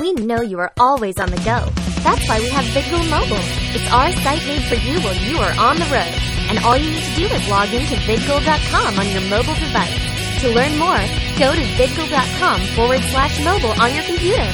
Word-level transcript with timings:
We 0.00 0.14
know 0.14 0.40
you 0.40 0.58
are 0.60 0.72
always 0.80 1.20
on 1.20 1.28
the 1.28 1.36
go. 1.44 1.60
That's 2.00 2.26
why 2.26 2.40
we 2.40 2.48
have 2.48 2.64
VidGoal 2.72 3.04
Mobile. 3.12 3.44
It's 3.76 3.92
our 3.92 4.10
site 4.24 4.40
made 4.48 4.64
for 4.64 4.80
you 4.80 4.98
while 5.04 5.14
you 5.28 5.36
are 5.36 5.52
on 5.60 5.76
the 5.76 5.84
road. 5.92 6.16
And 6.48 6.58
all 6.64 6.74
you 6.74 6.88
need 6.88 7.04
to 7.04 7.14
do 7.16 7.26
is 7.28 7.48
log 7.50 7.68
into 7.68 7.96
vidgoal.com 8.08 8.98
on 8.98 9.06
your 9.12 9.20
mobile 9.28 9.60
device. 9.60 10.00
To 10.40 10.48
learn 10.56 10.78
more, 10.80 10.96
go 11.36 11.52
to 11.52 11.64
vidgoal.com 11.76 12.60
forward 12.72 13.02
slash 13.12 13.44
mobile 13.44 13.76
on 13.76 13.92
your 13.94 14.04
computer. 14.04 14.48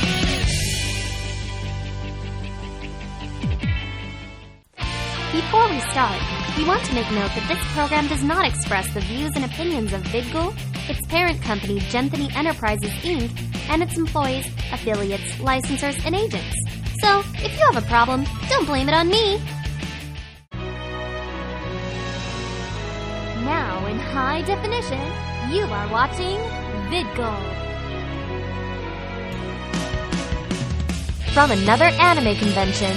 Before 5.31 5.71
we 5.71 5.79
start, 5.95 6.19
we 6.59 6.65
want 6.67 6.83
to 6.87 6.95
make 6.95 7.07
note 7.13 7.31
that 7.39 7.47
this 7.47 7.63
program 7.71 8.09
does 8.09 8.25
not 8.25 8.45
express 8.49 8.93
the 8.93 9.01
views 9.01 9.31
and 9.37 9.45
opinions 9.45 9.93
of 9.93 10.03
VidGoal, 10.11 10.59
its 10.91 11.07
parent 11.07 11.41
company, 11.43 11.79
Genthany 11.79 12.35
Enterprises 12.35 12.91
Inc., 13.07 13.31
and 13.69 13.83
its 13.83 13.96
employees, 13.96 14.47
affiliates, 14.73 15.33
licensors, 15.34 16.05
and 16.05 16.15
agents. 16.15 16.56
So, 17.01 17.23
if 17.34 17.52
you 17.52 17.66
have 17.73 17.77
a 17.77 17.87
problem, 17.87 18.25
don't 18.48 18.66
blame 18.66 18.89
it 18.89 18.95
on 18.95 19.09
me. 19.09 19.39
Now, 23.45 23.87
in 23.87 23.98
high 23.98 24.42
definition, 24.42 25.01
you 25.52 25.65
are 25.65 25.89
watching 25.92 26.39
VidGoal. 26.91 27.56
From 31.33 31.51
another 31.51 31.84
anime 31.84 32.34
convention, 32.37 32.97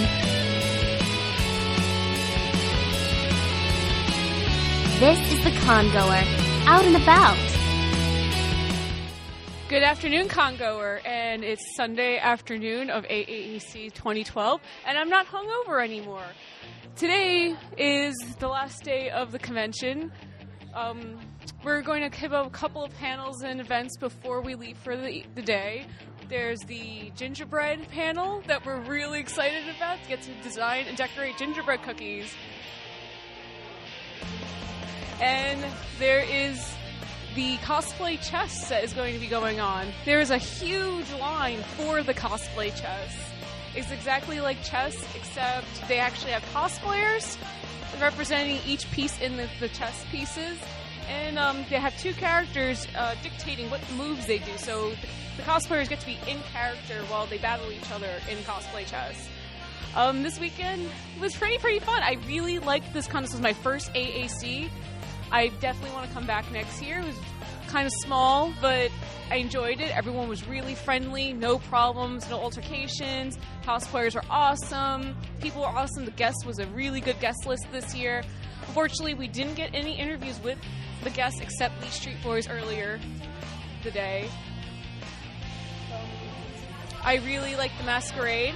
this 4.99 5.19
is 5.31 5.43
the 5.43 5.51
Congoer, 5.65 6.23
out 6.67 6.85
and 6.85 6.95
about. 6.95 7.58
Good 9.69 9.83
afternoon, 9.83 10.29
Congoer, 10.29 10.99
and 11.05 11.43
it's 11.43 11.75
Sunday 11.75 12.17
afternoon 12.17 12.89
of 12.89 13.03
AAEC 13.03 13.93
2012, 13.93 14.59
and 14.87 14.97
I'm 14.97 15.09
not 15.09 15.27
hungover 15.27 15.83
anymore. 15.83 16.25
Today 16.95 17.55
is 17.77 18.15
the 18.39 18.47
last 18.47 18.83
day 18.83 19.11
of 19.11 19.31
the 19.31 19.37
convention. 19.37 20.11
Um, 20.73 21.19
we're 21.63 21.83
going 21.83 22.09
to 22.09 22.33
up 22.33 22.47
a 22.47 22.49
couple 22.49 22.83
of 22.83 22.91
panels 22.97 23.43
and 23.43 23.61
events 23.61 23.95
before 23.99 24.41
we 24.41 24.55
leave 24.55 24.75
for 24.79 24.97
the, 24.97 25.23
the 25.35 25.43
day. 25.43 25.85
There's 26.29 26.61
the 26.61 27.11
gingerbread 27.15 27.89
panel 27.89 28.41
that 28.47 28.65
we're 28.65 28.81
really 28.81 29.19
excited 29.19 29.69
about 29.77 30.01
to 30.01 30.09
get 30.09 30.23
to 30.23 30.33
design 30.41 30.85
and 30.87 30.97
decorate 30.97 31.37
gingerbread 31.37 31.83
cookies. 31.83 32.33
And 35.21 35.63
there 35.99 36.21
is 36.21 36.75
the 37.35 37.57
cosplay 37.57 38.19
chess 38.21 38.69
that 38.69 38.83
is 38.83 38.93
going 38.93 39.13
to 39.13 39.19
be 39.19 39.27
going 39.27 39.59
on. 39.59 39.87
There 40.05 40.19
is 40.19 40.31
a 40.31 40.37
huge 40.37 41.11
line 41.13 41.61
for 41.77 42.03
the 42.03 42.13
cosplay 42.13 42.75
chess. 42.79 43.31
It's 43.75 43.91
exactly 43.91 44.39
like 44.41 44.61
chess, 44.63 44.95
except 45.15 45.67
they 45.87 45.99
actually 45.99 46.31
have 46.31 46.43
cosplayers 46.53 47.37
representing 48.01 48.59
each 48.65 48.89
piece 48.91 49.19
in 49.21 49.37
the, 49.37 49.47
the 49.59 49.69
chess 49.69 50.05
pieces. 50.11 50.57
And 51.07 51.39
um, 51.39 51.65
they 51.69 51.77
have 51.77 51.97
two 51.97 52.13
characters 52.13 52.87
uh, 52.95 53.15
dictating 53.23 53.69
what 53.69 53.81
moves 53.95 54.27
they 54.27 54.39
do. 54.39 54.57
So 54.57 54.89
the, 54.89 55.07
the 55.37 55.43
cosplayers 55.43 55.89
get 55.89 55.99
to 56.01 56.05
be 56.05 56.17
in 56.27 56.39
character 56.53 57.01
while 57.09 57.25
they 57.25 57.37
battle 57.37 57.71
each 57.71 57.91
other 57.91 58.19
in 58.29 58.37
cosplay 58.39 58.85
chess. 58.85 59.27
Um, 59.95 60.21
this 60.21 60.39
weekend 60.39 60.87
was 61.19 61.35
pretty 61.35 61.57
pretty 61.57 61.79
fun. 61.79 62.03
I 62.03 62.17
really 62.27 62.59
liked 62.59 62.93
this 62.93 63.07
con. 63.07 63.23
This 63.23 63.31
was 63.31 63.41
my 63.41 63.53
first 63.53 63.91
AAC. 63.93 64.69
I 65.31 65.47
definitely 65.59 65.95
want 65.95 66.07
to 66.07 66.13
come 66.13 66.25
back 66.25 66.51
next 66.51 66.81
year. 66.81 66.99
It 66.99 67.05
was 67.05 67.15
kind 67.67 67.85
of 67.85 67.93
small, 67.93 68.51
but 68.61 68.91
I 69.29 69.35
enjoyed 69.35 69.79
it. 69.79 69.95
Everyone 69.95 70.27
was 70.27 70.47
really 70.47 70.73
friendly, 70.73 71.33
no 71.33 71.59
problems, 71.59 72.29
no 72.29 72.39
altercations. 72.39 73.37
House 73.63 73.87
players 73.87 74.15
were 74.15 74.23
awesome. 74.29 75.15
People 75.39 75.61
were 75.61 75.67
awesome. 75.67 76.05
The 76.05 76.11
guest 76.11 76.45
was 76.45 76.59
a 76.59 76.65
really 76.67 76.99
good 76.99 77.19
guest 77.19 77.45
list 77.45 77.67
this 77.71 77.93
year. 77.93 78.23
Unfortunately, 78.67 79.13
we 79.13 79.27
didn't 79.27 79.53
get 79.53 79.69
any 79.73 79.97
interviews 79.97 80.39
with 80.43 80.57
the 81.03 81.09
guests 81.11 81.41
except 81.41 81.79
Lee 81.81 81.89
Street 81.89 82.17
Boys 82.23 82.47
earlier 82.49 82.99
today. 83.83 84.29
I 87.03 87.15
really 87.17 87.55
liked 87.55 87.77
the 87.77 87.85
masquerade. 87.85 88.55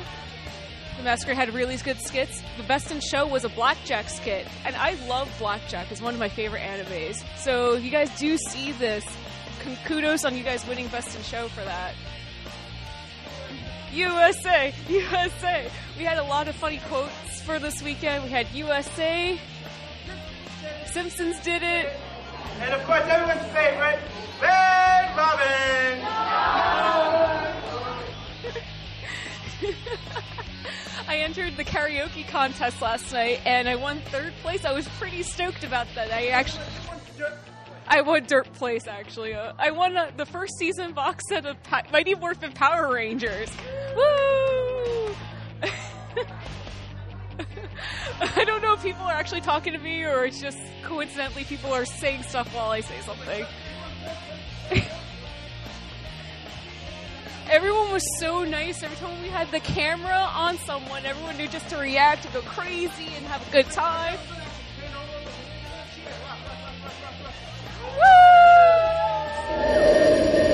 The 0.97 1.03
Masquerade 1.03 1.37
had 1.37 1.53
really 1.53 1.75
good 1.77 1.99
skits. 1.99 2.41
The 2.57 2.63
best 2.63 2.91
in 2.91 2.99
show 2.99 3.27
was 3.27 3.43
a 3.43 3.49
Blackjack 3.49 4.09
skit, 4.09 4.47
and 4.65 4.75
I 4.75 4.93
love 5.07 5.33
Blackjack. 5.39 5.91
It's 5.91 6.01
one 6.01 6.13
of 6.13 6.19
my 6.19 6.29
favorite 6.29 6.61
animes. 6.61 7.23
So 7.37 7.73
if 7.73 7.83
you 7.83 7.91
guys 7.91 8.09
do 8.17 8.37
see 8.37 8.71
this, 8.73 9.05
kudos 9.85 10.23
on 10.25 10.37
you 10.37 10.43
guys 10.43 10.65
winning 10.67 10.87
best 10.87 11.15
in 11.15 11.23
show 11.23 11.47
for 11.49 11.63
that. 11.63 11.93
USA, 13.91 14.73
USA. 14.89 15.69
We 15.97 16.03
had 16.03 16.17
a 16.17 16.23
lot 16.23 16.47
of 16.47 16.55
funny 16.55 16.81
quotes 16.87 17.41
for 17.41 17.59
this 17.59 17.83
weekend. 17.83 18.23
We 18.23 18.29
had 18.29 18.47
USA. 18.53 19.39
Simpsons 20.85 21.39
did 21.41 21.63
it. 21.63 21.91
And 22.59 22.73
of 22.73 22.83
course, 22.85 23.03
everyone's 23.07 23.51
favorite, 23.51 23.99
Red 24.41 25.17
Robin. 25.17 26.72
I 31.13 31.17
entered 31.17 31.57
the 31.57 31.63
karaoke 31.63 32.27
contest 32.27 32.81
last 32.81 33.13
night 33.13 33.39
and 33.45 33.69
I 33.69 33.75
won 33.75 34.01
third 34.05 34.33
place. 34.41 34.65
I 34.65 34.71
was 34.71 34.87
pretty 34.97 35.21
stoked 35.21 35.63
about 35.63 35.85
that. 35.93 36.11
I 36.11 36.29
actually. 36.29 36.65
I 37.87 38.01
won 38.01 38.23
dirt 38.23 38.51
place 38.53 38.87
actually. 38.87 39.35
I 39.35 39.69
won 39.69 39.95
uh, 39.95 40.09
the 40.17 40.25
first 40.25 40.57
season 40.57 40.93
box 40.93 41.27
set 41.29 41.45
of 41.45 41.55
Mighty 41.91 42.15
Morphin 42.15 42.51
Power 42.53 42.91
Rangers. 42.91 43.51
Woo! 43.95 45.15
I 48.19 48.43
don't 48.43 48.63
know 48.63 48.73
if 48.73 48.81
people 48.81 49.03
are 49.03 49.13
actually 49.13 49.41
talking 49.41 49.73
to 49.73 49.79
me 49.79 50.03
or 50.05 50.25
it's 50.25 50.41
just 50.41 50.57
coincidentally 50.81 51.43
people 51.43 51.71
are 51.71 51.85
saying 51.85 52.23
stuff 52.23 52.51
while 52.55 52.71
I 52.71 52.81
say 52.81 52.99
something. 53.01 53.45
Was 57.93 58.19
so 58.19 58.43
nice. 58.43 58.81
Every 58.81 58.97
time 58.97 59.21
we 59.21 59.27
had 59.27 59.51
the 59.51 59.59
camera 59.59 60.27
on 60.33 60.57
someone, 60.57 61.05
everyone 61.05 61.37
knew 61.37 61.47
just 61.47 61.69
to 61.69 61.77
react 61.77 62.25
and 62.25 62.33
go 62.33 62.41
crazy 62.41 63.09
and 63.15 63.23
have 63.27 63.47
a 63.47 63.51
good 63.51 63.69
time. 63.69 64.17
Woo! 67.93 67.99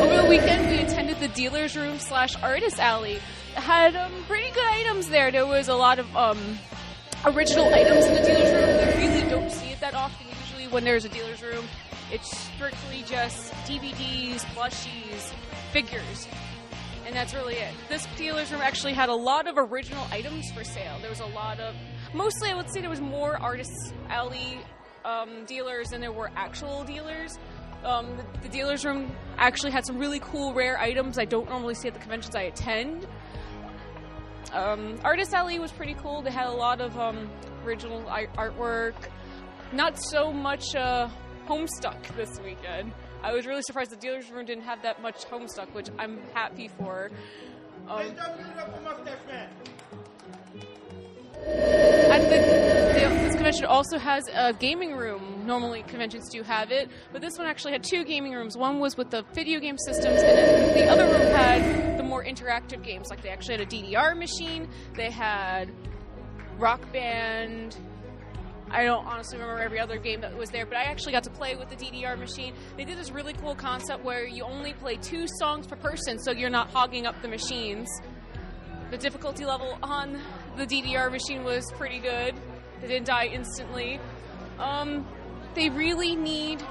Over 0.04 0.22
the 0.22 0.28
weekend, 0.28 0.70
we 0.70 0.80
attended 0.80 1.22
the 1.22 1.30
dealer's 1.30 1.78
room 1.78 1.98
slash 2.00 2.36
artist 2.44 2.78
alley. 2.78 3.22
Had 3.56 3.96
um, 3.96 4.12
pretty 4.28 4.52
good 4.52 4.68
items 4.68 5.08
there. 5.08 5.32
There 5.32 5.48
was 5.48 5.70
a 5.70 5.76
lot 5.76 6.00
of 6.00 6.18
um, 6.18 6.60
original 7.24 7.74
items 7.74 8.04
in 8.04 8.16
the 8.16 8.22
dealer's 8.22 8.52
room. 8.52 9.02
You 9.02 9.12
really 9.12 9.30
don't 9.30 9.50
see 9.50 9.70
it 9.70 9.80
that 9.80 9.94
often. 9.94 10.28
Usually, 10.42 10.68
when 10.68 10.84
there's 10.84 11.06
a 11.06 11.10
dealer's 11.10 11.42
room, 11.42 11.64
it's 12.12 12.38
strictly 12.38 13.04
just 13.04 13.54
DVDs, 13.64 14.44
plushies, 14.54 15.32
figures 15.72 16.28
and 17.09 17.18
that's 17.18 17.34
really 17.34 17.56
it. 17.56 17.74
This 17.90 18.06
dealer's 18.18 18.52
room 18.52 18.62
actually 18.62 18.94
had 18.94 19.09
a 19.09 19.16
lot 19.16 19.47
of 19.47 19.58
original 19.58 20.06
items 20.12 20.52
for 20.52 20.64
sale. 20.64 21.00
There 21.02 21.09
was 21.09 21.22
a 21.22 21.25
lot 21.25 21.59
of, 21.59 21.74
mostly 22.14 22.52
I 22.52 22.56
would 22.56 22.72
say 22.72 22.81
there 22.81 22.90
was 22.90 23.02
more 23.02 23.36
artists 23.42 23.94
alley 24.09 24.59
um, 25.06 25.44
dealers 25.46 25.88
than 25.88 26.02
there 26.02 26.12
were 26.12 26.30
actual 26.36 26.84
dealers. 26.84 27.40
Um, 27.84 28.16
the, 28.16 28.42
the, 28.44 28.50
dealer's 28.50 28.86
room 28.86 29.12
actually 29.40 29.72
had 29.72 29.88
some 29.88 29.97
really 29.97 30.20
cool 30.20 30.53
rare 30.53 30.78
items 30.78 31.18
I 31.18 31.25
don't 31.25 31.50
normally 31.50 31.74
see 31.74 31.88
at 31.88 31.96
the 31.96 32.00
conventions 32.00 32.36
I 32.36 32.44
attend. 32.44 33.08
Um, 34.53 35.00
Artist 35.03 35.34
Alley 35.34 35.58
was 35.58 35.72
pretty 35.72 35.96
cool. 35.96 36.22
They 36.22 36.30
had 36.30 36.46
a 36.47 36.52
lot 36.52 36.80
of 36.80 36.96
um, 37.00 37.28
original 37.66 38.03
artwork. 38.03 38.94
Not 39.74 39.97
so 40.12 40.31
much 40.31 40.76
uh, 40.76 41.09
Homestuck 41.47 42.16
this 42.16 42.40
weekend. 42.44 42.94
I 43.22 43.34
was 43.34 43.46
really 43.46 43.62
surprised 43.63 43.91
the 43.91 43.97
dealer's 43.97 44.31
room 44.31 44.46
didn't 44.46 44.63
have 44.63 44.81
that 44.84 45.02
much 45.02 45.25
Homestuck, 45.25 45.74
which 45.74 45.90
I'm 45.97 46.20
happy 46.34 46.70
for. 46.70 47.11
Um, 47.88 48.16
the, 52.22 52.29
the, 52.29 53.09
this 53.23 53.35
convention 53.35 53.66
also 53.66 53.97
has 53.97 54.23
a 54.34 54.53
gaming 54.53 54.96
room. 54.96 55.44
Normally, 55.46 55.84
conventions 55.84 56.29
do 56.29 56.44
have 56.44 56.72
it, 56.72 56.90
but 57.11 57.22
this 57.22 57.38
one 57.38 57.47
actually 57.47 57.73
had 57.73 57.84
two 57.84 58.03
gaming 58.03 58.34
rooms. 58.34 58.55
One 58.55 58.79
was 58.79 58.96
with 58.97 59.09
the 59.09 59.23
video 59.34 59.59
game 59.59 59.78
systems, 59.78 60.22
and 60.22 60.76
the 60.76 60.85
other 60.85 61.05
room 61.05 61.32
had 61.34 61.97
the 61.97 62.03
more 62.03 62.23
interactive 62.23 62.84
games. 62.84 63.08
Like 63.09 63.22
they 63.22 63.29
actually 63.29 63.58
had 63.58 63.61
a 63.61 63.66
DDR 63.66 64.17
machine. 64.17 64.70
They 64.96 65.09
had 65.09 65.72
Rock 66.58 66.91
Band. 66.91 67.76
I 68.72 68.84
don't 68.84 69.06
honestly 69.06 69.38
remember 69.40 69.62
every 69.62 69.80
other 69.80 69.98
game 69.98 70.22
that 70.22 70.38
was 70.38 70.50
there, 70.50 70.66
but 70.66 70.78
I 70.78 70.84
actually 70.84 71.14
got 71.14 71.24
to 71.24 71.30
play 71.30 71.56
with 71.56 71.70
the 71.70 71.76
DDR 71.76 72.18
machine. 72.18 72.54
They 72.78 72.86
did 72.86 72.98
this 72.98 73.12
really 73.12 73.34
cool 73.34 73.56
concept 73.56 74.04
where 74.04 74.28
you 74.28 74.44
only 74.44 74.74
play 74.74 74.98
two 74.98 75.28
songs 75.40 75.66
per 75.66 75.76
person, 75.76 76.20
so 76.20 76.32
you're 76.32 76.50
not 76.50 76.70
hogging 76.70 77.06
up 77.06 77.20
the 77.22 77.28
machines. 77.28 77.90
The 78.92 78.98
difficulty 78.98 79.46
level 79.46 79.78
on 79.82 80.20
the 80.56 80.66
DDR 80.66 81.12
machine 81.12 81.44
was 81.44 81.72
pretty 81.74 82.00
good. 82.00 82.36
They 82.82 82.88
didn't 82.88 83.08
die 83.08 83.28
instantly. 83.28 84.00
Um, 84.60 85.08
they 85.56 85.70
really 85.70 86.16
need 86.16 86.64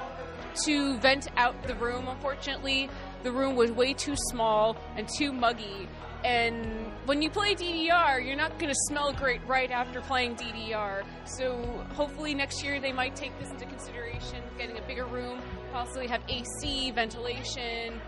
to 0.65 0.99
vent 0.99 1.29
out 1.37 1.61
the 1.65 1.75
room. 1.77 2.09
Unfortunately, 2.09 2.91
the 3.23 3.33
room 3.33 3.56
was 3.56 3.73
way 3.73 3.93
too 3.93 4.15
small 4.31 4.77
and 4.97 5.09
too 5.19 5.33
muggy 5.33 5.89
And 6.25 6.88
when 7.08 7.22
you 7.22 7.31
play 7.31 7.55
DDR, 7.55 8.22
you're 8.22 8.37
not 8.37 8.58
going 8.58 8.69
to 8.69 8.78
smell 8.87 9.14
great 9.14 9.40
right 9.46 9.70
after 9.70 10.02
playing 10.02 10.37
DDR. 10.37 11.05
So 11.25 11.56
hopefully 11.94 12.34
next 12.34 12.62
year 12.62 12.81
they 12.81 12.93
might 12.93 13.16
take 13.16 13.37
this 13.40 13.49
into 13.49 13.64
consideration, 13.64 14.43
getting 14.58 14.76
a 14.76 14.82
bigger 14.82 15.06
room, 15.06 15.40
possibly 15.72 16.06
have 16.06 16.20
AC, 16.28 16.90
ventilation, 16.90 17.99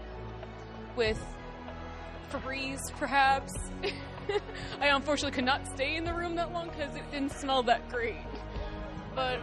with 0.97 1.19
Febreze 2.31 2.93
perhaps. 2.99 3.55
I 4.82 4.88
unfortunately 4.88 5.35
could 5.35 5.46
not 5.46 5.67
stay 5.75 5.96
in 5.96 6.05
the 6.05 6.12
room 6.12 6.35
that 6.35 6.53
long 6.53 6.69
because 6.69 6.94
it 6.94 7.11
didn't 7.11 7.32
smell 7.32 7.62
that 7.62 7.88
great. 7.88 8.17
But 9.14 9.41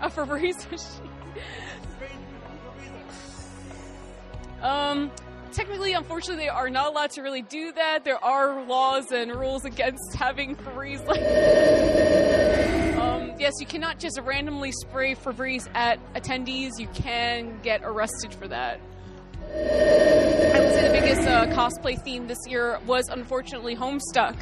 a 0.00 0.08
Febreze 0.08 0.70
machine. 0.70 1.10
um, 4.62 5.12
technically, 5.52 5.92
unfortunately, 5.92 6.44
they 6.44 6.48
are 6.48 6.70
not 6.70 6.88
allowed 6.88 7.10
to 7.12 7.22
really 7.22 7.42
do 7.42 7.72
that. 7.72 8.04
There 8.04 8.22
are 8.22 8.64
laws 8.64 9.12
and 9.12 9.34
rules 9.34 9.64
against 9.64 10.14
having 10.14 10.56
Febreze. 10.56 11.06
Um, 12.98 13.32
yes, 13.38 13.54
you 13.60 13.66
cannot 13.66 13.98
just 13.98 14.20
randomly 14.20 14.72
spray 14.72 15.14
Febreze 15.14 15.68
at 15.74 15.98
attendees. 16.14 16.78
You 16.78 16.88
can 16.88 17.60
get 17.62 17.82
arrested 17.84 18.34
for 18.34 18.48
that. 18.48 18.80
I 19.50 20.60
would 20.60 20.74
say 20.74 20.86
the 20.86 20.92
biggest 20.92 21.26
uh, 21.26 21.46
cosplay 21.46 22.00
theme 22.02 22.26
this 22.26 22.38
year 22.46 22.78
was 22.86 23.08
unfortunately 23.08 23.76
Homestuck. 23.76 24.36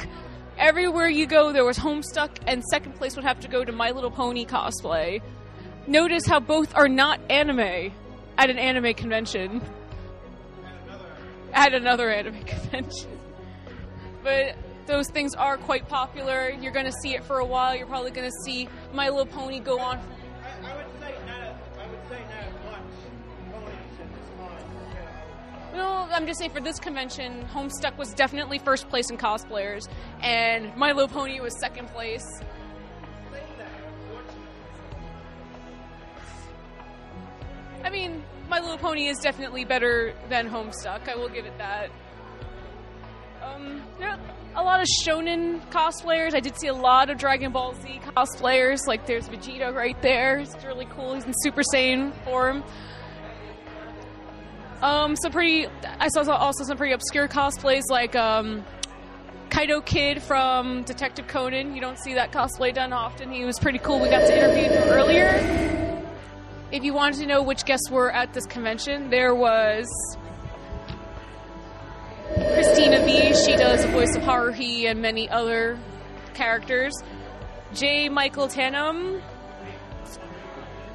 Everywhere 0.59 1.09
you 1.09 1.27
go, 1.27 1.53
there 1.53 1.65
was 1.65 1.79
Homestuck, 1.79 2.31
and 2.47 2.65
second 2.65 2.95
place 2.95 3.15
would 3.15 3.25
have 3.25 3.41
to 3.41 3.49
go 3.49 3.65
to 3.65 3.73
My 3.73 3.91
Little 3.91 4.11
Pony 4.11 4.47
cosplay. 4.47 5.21
Notice 5.87 6.27
how 6.27 6.41
both 6.41 6.75
are 6.75 6.89
not 6.89 7.21
anime 7.31 7.93
at 8.39 8.51
an 8.51 8.59
anime 8.59 8.95
convention. 8.95 9.61
At 11.57 11.73
another 11.73 12.11
anime 12.11 12.45
convention. 12.45 13.19
But 14.23 14.57
those 14.87 15.09
things 15.09 15.35
are 15.35 15.57
quite 15.57 15.89
popular. 15.89 16.51
You're 16.51 16.73
going 16.73 16.85
to 16.85 16.93
see 17.03 17.15
it 17.15 17.25
for 17.25 17.39
a 17.39 17.45
while. 17.47 17.75
You're 17.75 17.87
probably 17.87 18.11
going 18.11 18.29
to 18.29 18.37
see 18.45 18.69
My 18.93 19.09
Little 19.09 19.25
Pony 19.25 19.59
go 19.59 19.79
on. 19.81 19.97
I, 19.97 20.03
I 20.71 20.77
would 20.77 20.87
say 21.01 21.15
not. 21.27 21.57
I 21.79 21.89
would 21.89 22.09
say 22.11 22.21
not 22.21 22.53
much 22.67 22.83
ponies 23.53 24.01
at 24.01 24.13
this 24.13 24.29
time. 24.39 24.65
you 25.73 25.79
know. 25.79 26.07
No, 26.07 26.15
I'm 26.15 26.27
just 26.27 26.39
saying 26.39 26.51
for 26.51 26.61
this 26.61 26.79
convention, 26.79 27.47
Homestuck 27.55 27.97
was 27.97 28.13
definitely 28.13 28.59
first 28.59 28.89
place 28.91 29.09
in 29.11 29.17
cosplayers, 29.17 29.89
and 30.23 30.77
My 30.77 30.93
Little 30.93 31.09
Pony 31.09 31.41
was 31.41 31.59
second 31.59 31.89
place. 31.89 32.25
Say 32.39 33.43
that. 33.59 33.69
Unfortunately. 34.11 34.45
I 37.83 37.91
mean, 37.91 38.23
My 38.49 38.61
Little 38.61 38.79
Pony 38.79 39.07
is 39.09 39.19
definitely 39.19 39.65
better 39.65 40.15
than 40.29 40.49
Homestuck. 40.49 41.09
I 41.09 41.17
will 41.17 41.29
give 41.29 41.47
it 41.47 41.59
that. 41.59 41.91
Um, 43.43 43.83
there 43.99 44.11
are 44.11 44.19
a 44.55 44.63
lot 44.63 44.81
of 44.81 44.87
shonen 45.03 45.61
cosplayers. 45.71 46.35
I 46.35 46.41
did 46.41 46.57
see 46.57 46.69
a 46.69 46.75
lot 46.75 47.11
of 47.11 47.19
Dragon 47.19 47.53
Ball 47.53 47.75
Z 47.75 48.01
cosplayers. 48.17 48.87
Like, 48.87 49.07
there's 49.07 49.29
Vegeta 49.29 49.75
right 49.75 50.01
there. 50.01 50.39
It's 50.39 50.65
really 50.65 50.87
cool. 50.87 51.15
He's 51.15 51.25
in 51.25 51.35
Super 51.43 51.63
Saiyan 51.75 52.13
form. 52.25 52.63
Um, 54.81 55.17
some 55.17 55.33
pretty. 55.33 55.67
I 55.99 56.09
saw 56.09 56.23
also 56.31 56.65
some 56.65 56.77
pretty 56.77 56.93
obscure 56.93 57.29
cosplays 57.29 57.83
like 57.91 58.15
um, 58.15 58.65
Kaito 59.49 59.85
Kid 59.85 60.23
from 60.23 60.83
Detective 60.85 61.27
Conan. 61.27 61.75
You 61.75 61.81
don't 61.81 61.99
see 61.99 62.15
that 62.15 62.31
cosplay 62.31 62.73
done 62.73 62.93
often. 62.93 63.33
He 63.33 63.45
was 63.45 63.59
pretty 63.59 63.79
cool. 63.79 64.01
We 64.01 64.09
got 64.09 64.27
to 64.27 64.37
interview 64.37 64.71
him 64.71 64.89
earlier. 64.89 65.76
If 66.73 66.83
you 66.83 66.93
wanted 66.95 67.21
to 67.21 67.27
know 67.27 67.43
which 67.43 67.65
guests 67.65 67.91
were 67.91 68.11
at 68.11 68.35
this 68.35 68.45
convention, 68.45 69.09
there 69.09 69.35
was 69.35 69.87
Christina 72.35 73.05
Vee. 73.05 73.35
She 73.35 73.57
does 73.57 73.83
the 73.83 73.89
voice 73.93 74.17
of 74.17 74.23
Haruhi 74.23 74.91
and 74.91 75.01
many 75.01 75.29
other 75.29 75.79
characters. 76.35 76.93
J. 77.73 78.09
Michael 78.09 78.49
Tatum. 78.49 79.23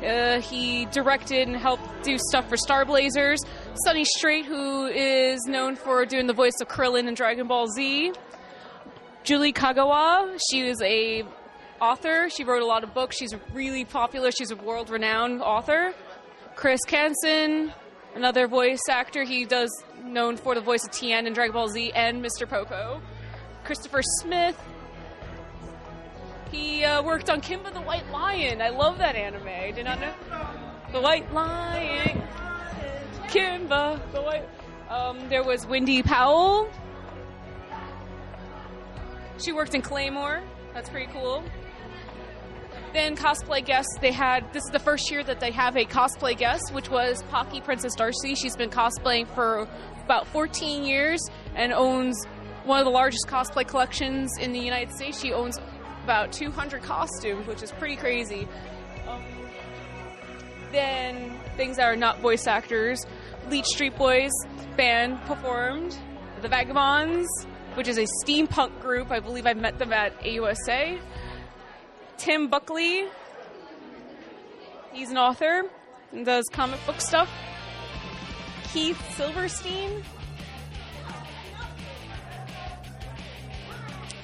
Uh, 0.05 0.41
he 0.41 0.85
directed 0.85 1.47
and 1.47 1.55
helped 1.55 2.03
do 2.03 2.17
stuff 2.17 2.49
for 2.49 2.57
Star 2.57 2.83
Blazers. 2.83 3.39
Sonny 3.85 4.03
Strait, 4.03 4.45
who 4.45 4.87
is 4.87 5.45
known 5.45 5.77
for 5.77 6.05
doing 6.05 6.27
the 6.27 6.33
voice 6.33 6.59
of 6.59 6.67
Krillin 6.67 7.07
in 7.07 7.13
Dragon 7.13 7.47
Ball 7.47 7.67
Z. 7.67 8.11
Julie 9.23 9.53
Kagawa, 9.53 10.37
she 10.49 10.67
is 10.67 10.81
a 10.81 11.23
author. 11.81 12.29
She 12.29 12.43
wrote 12.43 12.61
a 12.61 12.65
lot 12.65 12.83
of 12.83 12.93
books. 12.93 13.17
She's 13.17 13.33
really 13.53 13.83
popular. 13.83 14.31
She's 14.31 14.51
a 14.51 14.55
world-renowned 14.55 15.41
author. 15.41 15.93
Chris 16.55 16.79
Cason, 16.87 17.73
another 18.15 18.47
voice 18.47 18.81
actor. 18.89 19.23
He 19.23 19.45
does 19.45 19.71
known 20.03 20.37
for 20.37 20.55
the 20.55 20.61
voice 20.61 20.83
of 20.85 20.91
Tien 20.91 21.27
in 21.27 21.33
Dragon 21.33 21.53
Ball 21.53 21.67
Z 21.69 21.91
and 21.93 22.23
Mr. 22.23 22.47
Popo. 22.47 23.01
Christopher 23.63 24.01
Smith. 24.21 24.59
He 26.51 26.83
uh, 26.83 27.01
worked 27.01 27.29
on 27.29 27.41
Kimba 27.41 27.73
the 27.73 27.81
White 27.81 28.09
Lion. 28.11 28.61
I 28.61 28.69
love 28.69 28.97
that 28.97 29.15
anime. 29.15 29.47
I 29.47 29.71
did 29.71 29.85
not 29.85 29.99
know. 29.99 30.13
The 30.91 30.99
White 30.99 31.33
Lion. 31.33 32.21
Kimba 33.27 33.99
the 34.11 34.21
White. 34.21 34.47
Um, 34.89 35.29
there 35.29 35.43
was 35.43 35.65
Wendy 35.65 36.03
Powell. 36.03 36.69
She 39.37 39.53
worked 39.53 39.73
in 39.73 39.81
Claymore. 39.81 40.41
That's 40.73 40.89
pretty 40.89 41.11
cool. 41.13 41.43
Then 42.93 43.15
cosplay 43.15 43.63
guests, 43.63 43.97
they 44.01 44.11
had 44.11 44.51
this 44.51 44.63
is 44.65 44.69
the 44.71 44.79
first 44.79 45.09
year 45.09 45.23
that 45.23 45.39
they 45.39 45.51
have 45.51 45.77
a 45.77 45.85
cosplay 45.85 46.37
guest, 46.37 46.73
which 46.73 46.89
was 46.89 47.23
Pocky 47.23 47.61
Princess 47.61 47.95
Darcy. 47.95 48.35
She's 48.35 48.57
been 48.57 48.69
cosplaying 48.69 49.27
for 49.33 49.67
about 50.03 50.27
14 50.27 50.83
years 50.83 51.21
and 51.55 51.71
owns 51.71 52.21
one 52.65 52.79
of 52.79 52.85
the 52.85 52.91
largest 52.91 53.27
cosplay 53.27 53.65
collections 53.65 54.37
in 54.37 54.51
the 54.51 54.59
United 54.59 54.93
States. 54.93 55.21
She 55.21 55.31
owns 55.31 55.57
about 56.03 56.33
200 56.33 56.83
costumes, 56.83 57.47
which 57.47 57.63
is 57.63 57.71
pretty 57.71 57.95
crazy. 57.95 58.47
Um, 59.07 59.23
then 60.73 61.37
things 61.55 61.77
that 61.77 61.85
are 61.85 61.95
not 61.95 62.19
voice 62.19 62.45
actors, 62.45 63.05
Leech 63.49 63.65
Street 63.67 63.97
Boys 63.97 64.31
band 64.75 65.21
performed. 65.21 65.97
The 66.41 66.47
Vagabonds, 66.47 67.29
which 67.75 67.87
is 67.87 67.99
a 67.99 68.07
steampunk 68.25 68.81
group. 68.81 69.11
I 69.11 69.19
believe 69.19 69.45
I 69.45 69.53
met 69.53 69.77
them 69.77 69.93
at 69.93 70.19
AUSA. 70.21 70.99
Tim 72.21 72.49
Buckley, 72.49 73.07
he's 74.93 75.09
an 75.09 75.17
author 75.17 75.63
and 76.11 76.23
does 76.23 76.45
comic 76.49 76.79
book 76.85 77.01
stuff. 77.01 77.27
Keith 78.71 79.01
Silverstein. 79.17 80.03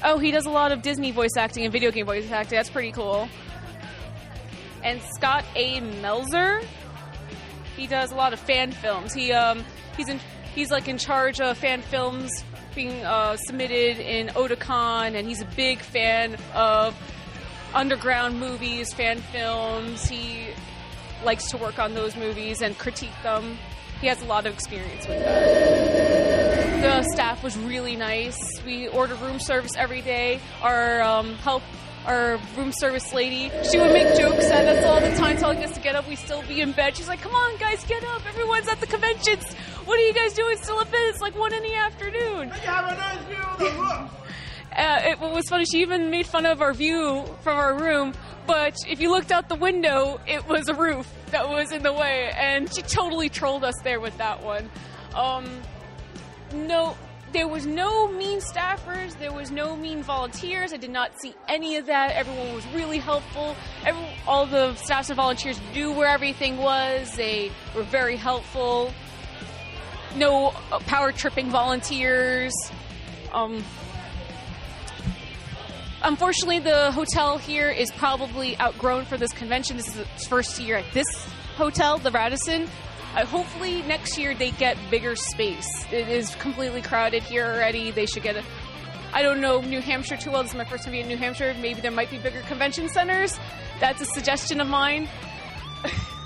Oh, 0.03 0.19
he 0.19 0.29
does 0.29 0.45
a 0.45 0.51
lot 0.51 0.71
of 0.71 0.83
Disney 0.83 1.09
voice 1.09 1.35
acting 1.35 1.63
and 1.63 1.73
video 1.73 1.89
game 1.89 2.05
voice 2.05 2.29
acting. 2.29 2.57
That's 2.57 2.69
pretty 2.69 2.91
cool. 2.91 3.27
And 4.83 5.01
Scott 5.15 5.43
A. 5.55 5.81
Melzer. 5.81 6.63
He 7.75 7.87
does 7.87 8.11
a 8.11 8.15
lot 8.15 8.31
of 8.31 8.39
fan 8.39 8.73
films. 8.73 9.11
He 9.11 9.31
um 9.31 9.65
he's 9.97 10.07
in 10.07 10.19
he's 10.53 10.69
like 10.69 10.87
in 10.87 10.99
charge 10.99 11.41
of 11.41 11.57
fan 11.57 11.81
films 11.81 12.29
being 12.75 13.03
uh, 13.03 13.37
submitted 13.37 13.97
in 13.97 14.27
Otakon, 14.27 15.15
and 15.15 15.27
he's 15.27 15.41
a 15.41 15.47
big 15.55 15.79
fan 15.79 16.37
of 16.53 16.95
underground 17.77 18.39
movies, 18.39 18.91
fan 18.91 19.19
films. 19.19 20.07
He 20.07 20.47
likes 21.23 21.51
to 21.51 21.57
work 21.57 21.77
on 21.77 21.93
those 21.93 22.15
movies 22.15 22.61
and 22.61 22.75
critique 22.77 23.13
them. 23.21 23.57
He 24.01 24.07
has 24.07 24.21
a 24.21 24.25
lot 24.25 24.45
of 24.47 24.53
experience 24.53 25.07
with 25.07 25.19
that. 25.23 26.81
The 26.81 27.03
staff 27.13 27.43
was 27.43 27.57
really 27.57 27.95
nice. 27.95 28.39
We 28.65 28.87
ordered 28.87 29.19
room 29.21 29.39
service 29.39 29.73
every 29.77 30.01
day. 30.01 30.39
Our 30.61 31.01
um, 31.01 31.35
help, 31.35 31.61
our 32.05 32.39
room 32.55 32.71
service 32.71 33.13
lady, 33.13 33.51
she 33.69 33.77
would 33.77 33.93
make 33.93 34.15
jokes 34.17 34.45
at 34.45 34.65
us 34.67 34.83
all 34.83 34.99
the 34.99 35.15
time, 35.15 35.37
telling 35.37 35.63
us 35.63 35.73
to 35.73 35.79
get 35.79 35.95
up. 35.95 36.07
We 36.07 36.15
still 36.15 36.41
be 36.43 36.61
in 36.61 36.71
bed. 36.71 36.95
She's 36.95 37.07
like, 37.07 37.21
"Come 37.21 37.33
on, 37.33 37.57
guys, 37.57 37.83
get 37.85 38.03
up! 38.03 38.25
Everyone's 38.27 38.67
at 38.67 38.79
the 38.79 38.87
conventions. 38.87 39.53
What 39.85 39.99
are 39.99 40.03
you 40.03 40.13
guys 40.13 40.33
doing 40.33 40.57
still 40.57 40.79
in 40.79 40.87
bed? 40.89 41.01
It's 41.09 41.21
like 41.21 41.37
one 41.37 41.53
in 41.53 41.63
the 41.63 41.75
afternoon." 41.75 42.51
Uh, 44.75 45.01
it 45.03 45.19
was 45.19 45.47
funny. 45.49 45.65
She 45.65 45.81
even 45.81 46.09
made 46.09 46.27
fun 46.27 46.45
of 46.45 46.61
our 46.61 46.73
view 46.73 47.25
from 47.41 47.57
our 47.57 47.73
room, 47.73 48.13
but 48.45 48.75
if 48.87 48.99
you 48.99 49.11
looked 49.11 49.31
out 49.31 49.49
the 49.49 49.55
window, 49.55 50.19
it 50.27 50.47
was 50.47 50.69
a 50.69 50.73
roof 50.73 51.11
that 51.31 51.49
was 51.49 51.71
in 51.71 51.83
the 51.83 51.93
way, 51.93 52.31
and 52.35 52.73
she 52.73 52.81
totally 52.81 53.29
trolled 53.29 53.63
us 53.63 53.75
there 53.83 53.99
with 53.99 54.17
that 54.17 54.43
one. 54.43 54.69
Um, 55.15 55.61
no, 56.53 56.95
there 57.33 57.47
was 57.47 57.65
no 57.65 58.07
mean 58.11 58.39
staffers. 58.39 59.17
There 59.19 59.33
was 59.33 59.51
no 59.51 59.75
mean 59.75 60.01
volunteers. 60.01 60.73
I 60.73 60.77
did 60.77 60.91
not 60.91 61.19
see 61.19 61.35
any 61.47 61.75
of 61.75 61.87
that. 61.87 62.11
Everyone 62.11 62.53
was 62.53 62.65
really 62.67 62.99
helpful. 62.99 63.55
Every, 63.85 64.07
all 64.25 64.45
the 64.45 64.75
staffs 64.75 65.09
and 65.09 65.17
volunteers 65.17 65.59
knew 65.73 65.91
where 65.91 66.07
everything 66.07 66.57
was. 66.57 67.11
They 67.15 67.51
were 67.75 67.83
very 67.83 68.15
helpful. 68.15 68.93
No 70.15 70.53
uh, 70.71 70.79
power 70.79 71.11
tripping 71.11 71.49
volunteers. 71.49 72.53
Um, 73.33 73.63
unfortunately, 76.03 76.59
the 76.59 76.91
hotel 76.91 77.37
here 77.37 77.69
is 77.69 77.91
probably 77.91 78.59
outgrown 78.59 79.05
for 79.05 79.17
this 79.17 79.31
convention. 79.33 79.77
This 79.77 79.87
is 79.87 79.97
its 79.97 80.27
first 80.27 80.59
year 80.59 80.77
at 80.77 80.85
this 80.93 81.07
hotel, 81.55 81.97
the 81.97 82.11
Radisson. 82.11 82.67
Uh, 83.15 83.25
hopefully 83.25 83.81
next 83.83 84.17
year 84.17 84.35
they 84.35 84.51
get 84.51 84.77
bigger 84.91 85.15
space. 85.15 85.85
It 85.91 86.07
is 86.07 86.35
completely 86.35 86.81
crowded 86.81 87.23
here 87.23 87.45
already. 87.45 87.91
They 87.91 88.05
should 88.05 88.23
get 88.23 88.35
a. 88.35 88.43
I 89.13 89.21
don't 89.21 89.39
know 89.39 89.61
New 89.61 89.81
Hampshire 89.81 90.17
too 90.17 90.31
well. 90.31 90.43
This 90.43 90.51
is 90.51 90.57
my 90.57 90.65
first 90.65 90.83
time 90.83 90.91
being 90.91 91.03
in 91.03 91.09
New 91.09 91.17
Hampshire. 91.17 91.55
Maybe 91.61 91.81
there 91.81 91.91
might 91.91 92.11
be 92.11 92.19
bigger 92.19 92.41
convention 92.41 92.89
centers. 92.89 93.39
That's 93.79 94.01
a 94.01 94.05
suggestion 94.05 94.59
of 94.59 94.67
mine. 94.67 95.07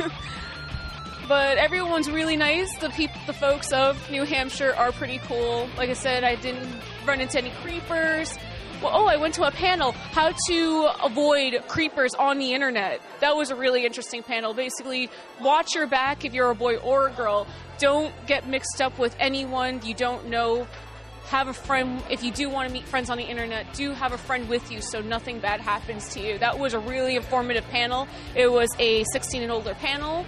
but 1.27 1.57
everyone's 1.57 2.09
really 2.09 2.35
nice. 2.35 2.75
The 2.77 2.89
peop- 2.89 3.11
the 3.27 3.33
folks 3.33 3.71
of 3.71 4.09
New 4.09 4.23
Hampshire 4.23 4.73
are 4.75 4.91
pretty 4.91 5.19
cool. 5.19 5.69
Like 5.77 5.89
I 5.89 5.93
said, 5.93 6.23
I 6.23 6.35
didn't 6.35 6.67
run 7.05 7.21
into 7.21 7.37
any 7.37 7.51
creepers. 7.61 8.37
Well, 8.81 8.91
oh, 8.95 9.05
I 9.05 9.17
went 9.17 9.35
to 9.35 9.43
a 9.43 9.51
panel 9.51 9.91
how 9.91 10.33
to 10.47 10.89
avoid 11.03 11.61
creepers 11.67 12.15
on 12.15 12.39
the 12.39 12.53
internet. 12.53 12.99
That 13.19 13.35
was 13.35 13.51
a 13.51 13.55
really 13.55 13.85
interesting 13.85 14.23
panel. 14.23 14.55
Basically, 14.55 15.07
watch 15.39 15.75
your 15.75 15.85
back 15.85 16.25
if 16.25 16.33
you're 16.33 16.49
a 16.49 16.55
boy 16.55 16.77
or 16.77 17.09
a 17.09 17.11
girl. 17.11 17.45
Don't 17.77 18.11
get 18.25 18.47
mixed 18.47 18.81
up 18.81 18.97
with 18.97 19.15
anyone 19.19 19.81
you 19.85 19.93
don't 19.93 20.29
know. 20.29 20.65
Have 21.25 21.47
a 21.47 21.53
friend 21.53 22.01
if 22.09 22.23
you 22.23 22.31
do 22.31 22.49
want 22.49 22.69
to 22.69 22.73
meet 22.73 22.85
friends 22.85 23.11
on 23.11 23.19
the 23.19 23.23
internet. 23.23 23.71
Do 23.75 23.91
have 23.91 24.13
a 24.13 24.17
friend 24.17 24.49
with 24.49 24.71
you 24.71 24.81
so 24.81 24.99
nothing 24.99 25.39
bad 25.39 25.61
happens 25.61 26.09
to 26.15 26.19
you. 26.19 26.39
That 26.39 26.57
was 26.57 26.73
a 26.73 26.79
really 26.79 27.15
informative 27.15 27.67
panel. 27.69 28.07
It 28.33 28.51
was 28.51 28.69
a 28.79 29.03
16 29.13 29.43
and 29.43 29.51
older 29.51 29.75
panel. 29.75 30.25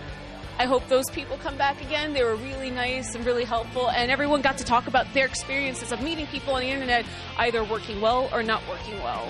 I 0.59 0.65
hope 0.65 0.87
those 0.87 1.09
people 1.09 1.37
come 1.37 1.57
back 1.57 1.81
again. 1.81 2.13
They 2.13 2.23
were 2.23 2.35
really 2.35 2.69
nice 2.69 3.15
and 3.15 3.25
really 3.25 3.43
helpful, 3.43 3.89
and 3.89 4.11
everyone 4.11 4.41
got 4.41 4.57
to 4.59 4.63
talk 4.63 4.87
about 4.87 5.11
their 5.13 5.25
experiences 5.25 5.91
of 5.91 6.01
meeting 6.01 6.27
people 6.27 6.53
on 6.53 6.61
the 6.61 6.69
internet, 6.69 7.05
either 7.37 7.63
working 7.63 7.99
well 7.99 8.29
or 8.31 8.43
not 8.43 8.61
working 8.69 9.01
well. 9.01 9.29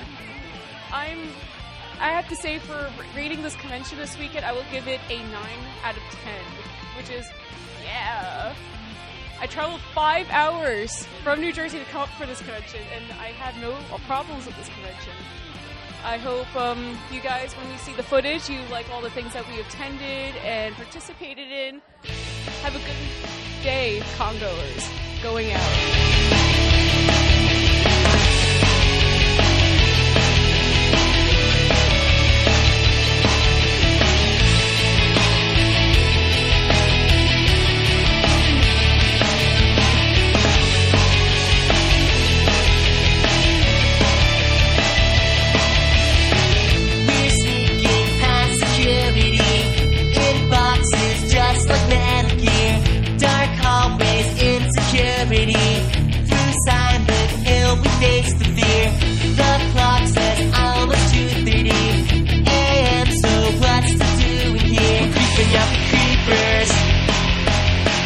I'm. 0.92 1.30
I 2.00 2.10
have 2.10 2.27
to 2.30 2.36
say, 2.36 2.60
for 2.60 2.92
reading 3.15 3.42
this 3.44 3.56
convention 3.56 3.98
this 3.98 4.18
weekend, 4.20 4.44
I 4.44 4.51
will 4.51 4.65
give 4.72 4.88
it 4.88 5.00
a 5.10 5.20
9 5.20 5.27
out 5.86 5.96
of 5.96 6.03
10, 6.03 6.34
which 6.98 7.10
is, 7.10 7.30
yeah. 7.86 8.53
I 9.39 9.48
traveled 9.48 9.80
five 9.94 10.27
hours 10.30 11.08
from 11.24 11.39
New 11.39 11.53
Jersey 11.53 11.80
to 11.80 11.86
come 11.86 12.01
up 12.01 12.10
for 12.10 12.25
this 12.25 12.39
convention, 12.39 12.82
and 12.94 13.06
I 13.13 13.27
had 13.27 13.56
no 13.62 13.74
problems 14.06 14.46
with 14.46 14.58
this 14.58 14.68
convention. 14.70 15.13
I 16.03 16.17
hope 16.17 16.53
um, 16.55 16.98
you 17.12 17.22
guys, 17.22 17.53
when 17.53 17.72
you 17.72 17.77
see 17.77 17.93
the 17.93 18.03
footage, 18.03 18.50
you 18.50 18.60
like 18.69 18.89
all 18.91 19.01
the 19.01 19.10
things 19.10 19.33
that 19.33 19.48
we 19.48 19.62
attended 19.62 20.36
and 20.43 20.75
participated 20.75 21.50
in. 21.50 21.81
Have 22.62 22.75
a 22.75 22.79
good 22.79 23.63
day, 23.63 24.03
Congoers, 24.17 24.89
going 25.22 25.51
out. 25.53 27.33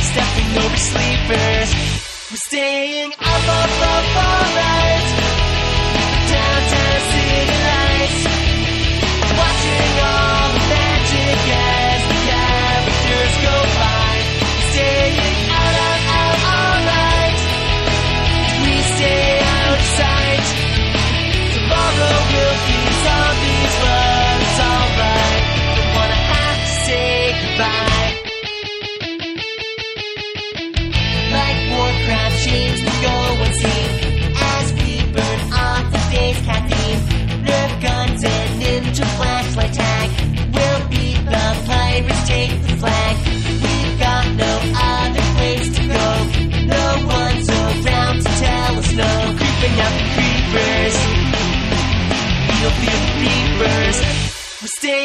Stepping 0.02 0.58
over 0.64 0.78
sleepers. 0.78 1.70
We're 2.32 2.44
staying 2.50 3.12
up, 3.14 3.48
up, 3.60 3.82
up 3.82 4.16
all 4.16 4.56
night. 4.56 5.37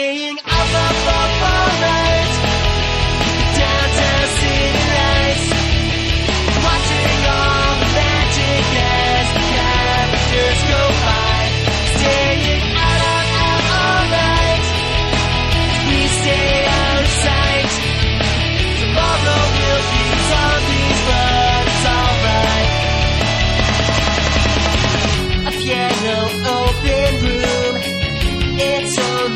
being 0.02 0.36
up, 0.36 0.44
up, 0.44 1.06
up, 1.06 1.42
alright. 1.52 2.51